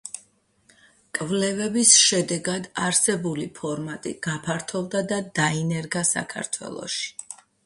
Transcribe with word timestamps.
კვლევების 1.17 1.91
შედეგად, 2.03 2.65
არსებული 2.85 3.45
ფორმატი 3.61 4.15
გაფართოვდა 4.29 5.03
და 5.13 5.21
დაინერგა 5.43 6.05
საქართველოში. 6.15 7.07